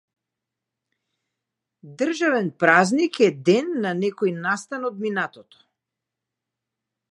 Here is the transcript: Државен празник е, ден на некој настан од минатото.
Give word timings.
Државен 1.99 2.49
празник 2.63 3.21
е, 3.27 3.29
ден 3.51 3.71
на 3.85 3.93
некој 4.01 4.35
настан 4.49 4.91
од 4.91 4.99
минатото. 5.07 5.63